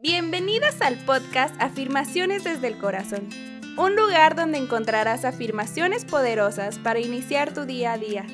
[0.00, 3.28] Bienvenidas al podcast Afirmaciones desde el Corazón,
[3.76, 8.24] un lugar donde encontrarás afirmaciones poderosas para iniciar tu día a día.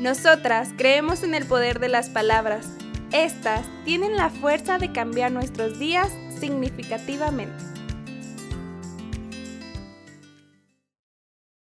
[0.00, 2.66] Nosotras creemos en el poder de las palabras.
[3.12, 7.62] Estas tienen la fuerza de cambiar nuestros días significativamente.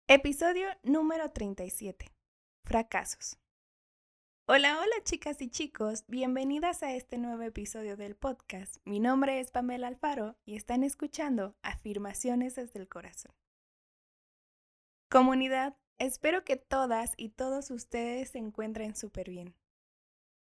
[0.08, 2.10] Episodio número 37.
[2.64, 3.38] Fracasos.
[4.48, 8.78] Hola, hola chicas y chicos, bienvenidas a este nuevo episodio del podcast.
[8.86, 13.34] Mi nombre es Pamela Alfaro y están escuchando Afirmaciones desde el Corazón.
[15.10, 19.56] Comunidad, espero que todas y todos ustedes se encuentren súper bien.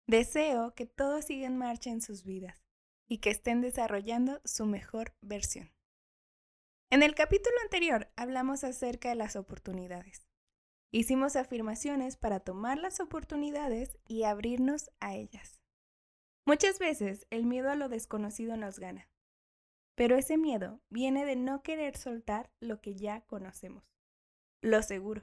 [0.09, 2.61] Deseo que todo siga en marcha en sus vidas
[3.07, 5.71] y que estén desarrollando su mejor versión.
[6.91, 10.27] En el capítulo anterior hablamos acerca de las oportunidades.
[10.95, 15.63] Hicimos afirmaciones para tomar las oportunidades y abrirnos a ellas.
[16.45, 19.09] Muchas veces el miedo a lo desconocido nos gana,
[19.95, 23.85] pero ese miedo viene de no querer soltar lo que ya conocemos,
[24.61, 25.23] lo seguro.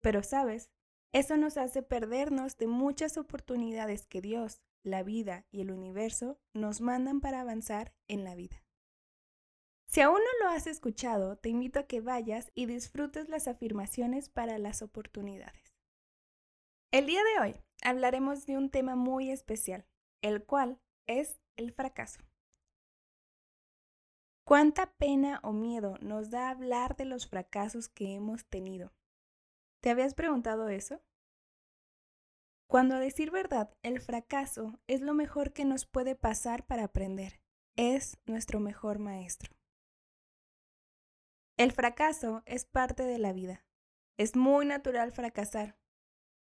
[0.00, 0.70] Pero sabes,
[1.12, 6.80] eso nos hace perdernos de muchas oportunidades que Dios, la vida y el universo nos
[6.80, 8.63] mandan para avanzar en la vida.
[9.94, 14.28] Si aún no lo has escuchado, te invito a que vayas y disfrutes las afirmaciones
[14.28, 15.72] para las oportunidades.
[16.90, 19.86] El día de hoy hablaremos de un tema muy especial,
[20.20, 22.18] el cual es el fracaso.
[24.44, 28.92] ¿Cuánta pena o miedo nos da hablar de los fracasos que hemos tenido?
[29.80, 31.04] ¿Te habías preguntado eso?
[32.66, 37.40] Cuando a decir verdad, el fracaso es lo mejor que nos puede pasar para aprender.
[37.76, 39.54] Es nuestro mejor maestro.
[41.56, 43.64] El fracaso es parte de la vida.
[44.16, 45.78] Es muy natural fracasar.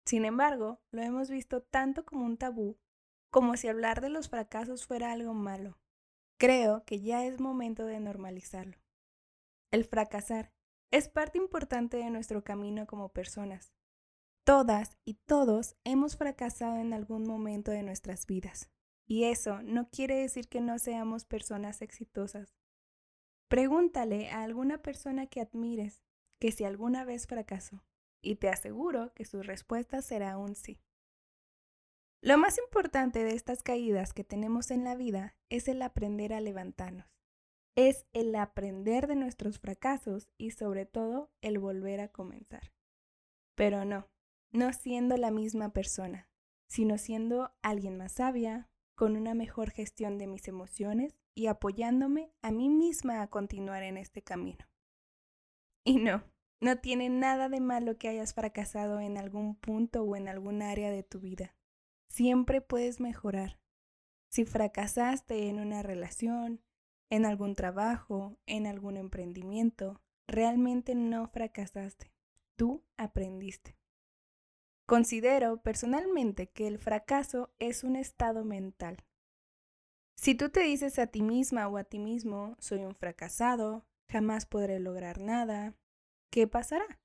[0.07, 2.79] Sin embargo, lo hemos visto tanto como un tabú,
[3.31, 5.81] como si hablar de los fracasos fuera algo malo.
[6.39, 8.79] Creo que ya es momento de normalizarlo.
[9.73, 10.53] El fracasar
[10.93, 13.75] es parte importante de nuestro camino como personas.
[14.45, 18.71] Todas y todos hemos fracasado en algún momento de nuestras vidas.
[19.07, 22.60] Y eso no quiere decir que no seamos personas exitosas.
[23.51, 26.05] Pregúntale a alguna persona que admires
[26.39, 27.85] que si alguna vez fracasó
[28.23, 30.79] y te aseguro que su respuesta será un sí.
[32.23, 36.41] Lo más importante de estas caídas que tenemos en la vida es el aprender a
[36.41, 37.09] levantarnos.
[37.75, 42.73] Es el aprender de nuestros fracasos y sobre todo el volver a comenzar.
[43.57, 44.07] Pero no,
[44.53, 46.29] no siendo la misma persona,
[46.69, 52.51] sino siendo alguien más sabia, con una mejor gestión de mis emociones y apoyándome a
[52.51, 54.67] mí misma a continuar en este camino.
[55.85, 56.23] Y no,
[56.61, 60.91] no tiene nada de malo que hayas fracasado en algún punto o en algún área
[60.91, 61.57] de tu vida.
[62.09, 63.59] Siempre puedes mejorar.
[64.29, 66.61] Si fracasaste en una relación,
[67.09, 72.13] en algún trabajo, en algún emprendimiento, realmente no fracasaste.
[72.57, 73.77] Tú aprendiste.
[74.87, 79.05] Considero personalmente que el fracaso es un estado mental
[80.21, 84.45] si tú te dices a ti misma o a ti mismo, soy un fracasado, jamás
[84.45, 85.75] podré lograr nada,
[86.31, 87.01] ¿qué pasará?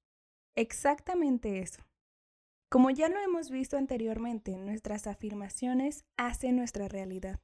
[0.54, 1.82] Exactamente eso.
[2.70, 7.40] Como ya lo hemos visto anteriormente, nuestras afirmaciones hacen nuestra realidad.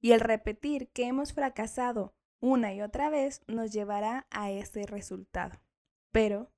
[0.00, 5.60] Y el repetir que hemos fracasado una y otra vez nos llevará a ese resultado.
[6.10, 6.50] Pero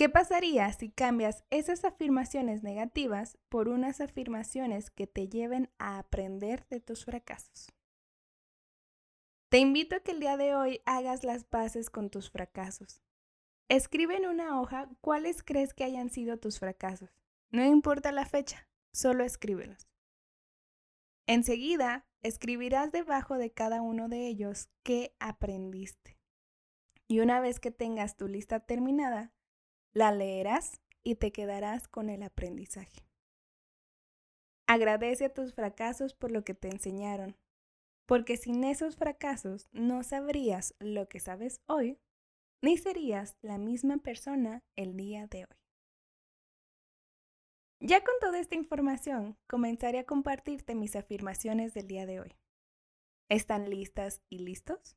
[0.00, 6.66] ¿Qué pasaría si cambias esas afirmaciones negativas por unas afirmaciones que te lleven a aprender
[6.70, 7.68] de tus fracasos?
[9.50, 13.02] Te invito a que el día de hoy hagas las paces con tus fracasos.
[13.68, 17.10] Escribe en una hoja cuáles crees que hayan sido tus fracasos.
[17.50, 19.86] No importa la fecha, solo escríbelos.
[21.26, 26.18] Enseguida, escribirás debajo de cada uno de ellos qué aprendiste.
[27.06, 29.34] Y una vez que tengas tu lista terminada,
[29.92, 33.06] la leerás y te quedarás con el aprendizaje.
[34.66, 37.36] Agradece a tus fracasos por lo que te enseñaron,
[38.06, 41.98] porque sin esos fracasos no sabrías lo que sabes hoy,
[42.62, 45.56] ni serías la misma persona el día de hoy.
[47.82, 52.36] Ya con toda esta información, comenzaré a compartirte mis afirmaciones del día de hoy.
[53.30, 54.96] ¿Están listas y listos?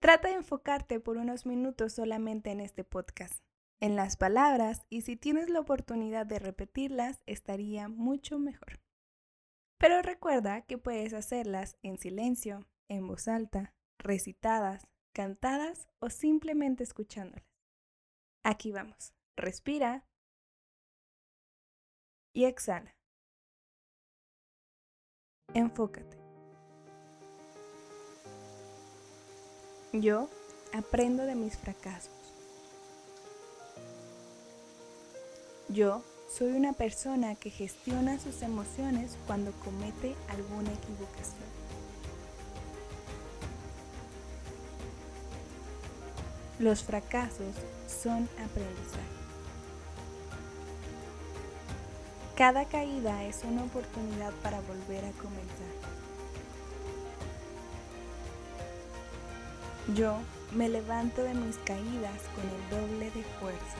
[0.00, 3.45] Trata de enfocarte por unos minutos solamente en este podcast
[3.80, 8.80] en las palabras y si tienes la oportunidad de repetirlas estaría mucho mejor.
[9.78, 17.46] Pero recuerda que puedes hacerlas en silencio, en voz alta, recitadas, cantadas o simplemente escuchándolas.
[18.42, 19.12] Aquí vamos.
[19.36, 20.06] Respira
[22.32, 22.96] y exhala.
[25.52, 26.16] Enfócate.
[29.92, 30.28] Yo
[30.72, 32.25] aprendo de mis fracasos.
[35.68, 41.46] Yo soy una persona que gestiona sus emociones cuando comete alguna equivocación.
[46.60, 47.54] Los fracasos
[47.88, 49.16] son aprendizaje.
[52.36, 55.66] Cada caída es una oportunidad para volver a comenzar.
[59.96, 60.16] Yo
[60.52, 63.76] me levanto de mis caídas con el doble de fuerza.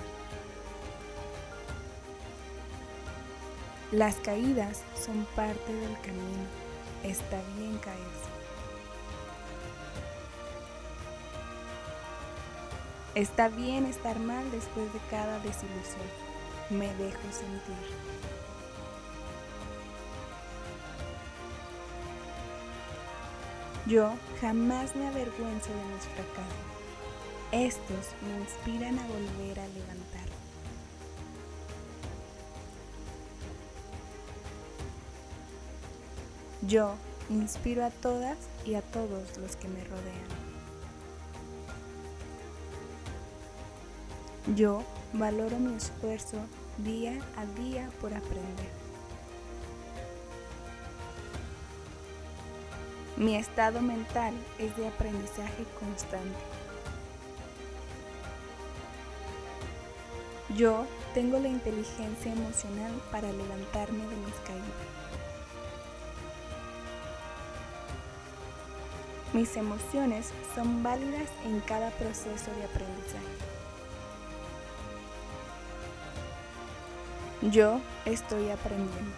[3.92, 6.44] Las caídas son parte del camino.
[7.04, 8.36] Está bien caerse.
[13.14, 16.02] Está bien estar mal después de cada desilusión.
[16.68, 17.76] Me dejo sentir.
[23.86, 26.66] Yo jamás me avergüenzo de mis fracasos.
[27.52, 30.35] Estos me inspiran a volver a levantar.
[36.66, 36.94] Yo
[37.30, 40.46] inspiro a todas y a todos los que me rodean.
[44.56, 44.82] Yo
[45.12, 46.38] valoro mi esfuerzo
[46.78, 48.70] día a día por aprender.
[53.16, 56.36] Mi estado mental es de aprendizaje constante.
[60.56, 65.05] Yo tengo la inteligencia emocional para levantarme de mis caídas.
[69.36, 73.36] Mis emociones son válidas en cada proceso de aprendizaje.
[77.42, 79.12] Yo estoy aprendiendo.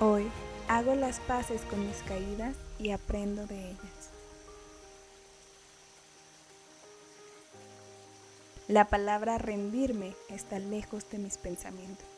[0.00, 0.28] Hoy
[0.68, 4.10] Hago las paces con mis caídas y aprendo de ellas.
[8.68, 12.17] La palabra rendirme está lejos de mis pensamientos.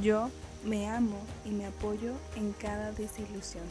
[0.00, 0.30] Yo
[0.64, 3.64] me amo y me apoyo en cada desilusión.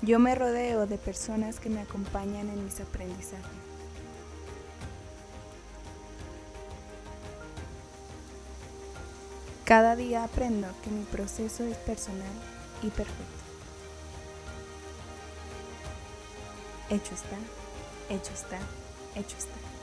[0.00, 3.44] Yo me rodeo de personas que me acompañan en mis aprendizajes.
[9.64, 12.32] Cada día aprendo que mi proceso es personal
[12.82, 13.22] y perfecto.
[16.90, 17.36] Hecho está,
[18.10, 18.58] hecho está,
[19.14, 19.81] hecho está.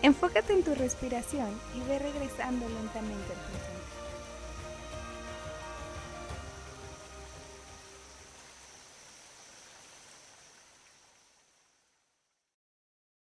[0.00, 3.78] Enfócate en tu respiración y ve regresando lentamente al presente.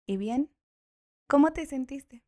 [0.06, 0.52] ¿Y bien?
[1.28, 2.26] ¿Cómo te sentiste?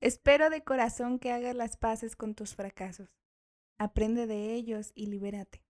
[0.00, 3.08] Espero de corazón que hagas las paces con tus fracasos.
[3.76, 5.64] Aprende de ellos y libérate.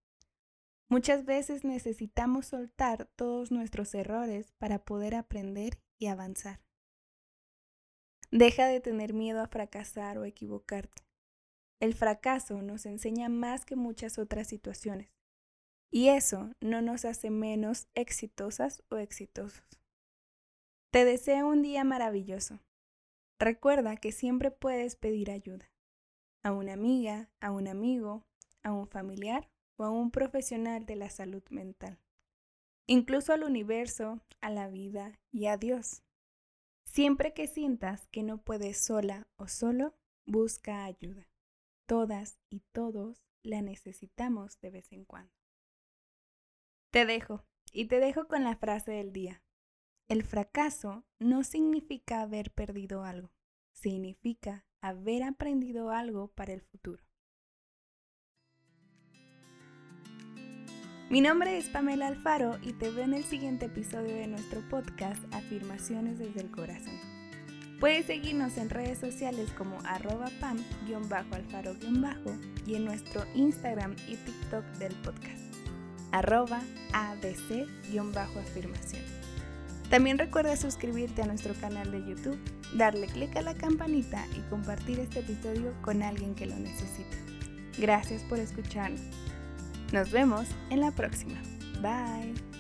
[0.88, 6.60] Muchas veces necesitamos soltar todos nuestros errores para poder aprender y avanzar.
[8.34, 11.04] Deja de tener miedo a fracasar o equivocarte.
[11.78, 15.08] El fracaso nos enseña más que muchas otras situaciones,
[15.92, 19.62] y eso no nos hace menos exitosas o exitosos.
[20.90, 22.58] Te deseo un día maravilloso.
[23.38, 25.70] Recuerda que siempre puedes pedir ayuda.
[26.42, 28.26] A una amiga, a un amigo,
[28.64, 32.00] a un familiar o a un profesional de la salud mental.
[32.88, 36.02] Incluso al universo, a la vida y a Dios.
[36.94, 39.96] Siempre que sientas que no puedes sola o solo,
[40.26, 41.28] busca ayuda.
[41.86, 45.34] Todas y todos la necesitamos de vez en cuando.
[46.92, 49.42] Te dejo y te dejo con la frase del día.
[50.06, 53.32] El fracaso no significa haber perdido algo,
[53.72, 57.02] significa haber aprendido algo para el futuro.
[61.14, 65.22] Mi nombre es Pamela Alfaro y te veo en el siguiente episodio de nuestro podcast
[65.32, 66.98] Afirmaciones desde el Corazón.
[67.78, 71.78] Puedes seguirnos en redes sociales como arroba pam-alfaro-
[72.66, 75.54] y en nuestro Instagram y TikTok del podcast,
[76.10, 76.60] arroba
[76.92, 79.02] adc-afirmación.
[79.90, 82.40] También recuerda suscribirte a nuestro canal de YouTube,
[82.76, 87.18] darle clic a la campanita y compartir este episodio con alguien que lo necesite.
[87.78, 89.02] Gracias por escucharnos.
[89.94, 91.40] Nos vemos en la próxima.
[91.80, 92.53] Bye.